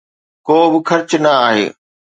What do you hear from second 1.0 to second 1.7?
نه آهي.